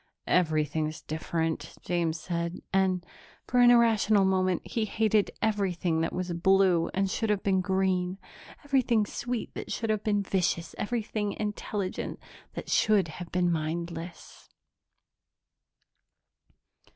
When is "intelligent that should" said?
11.33-13.09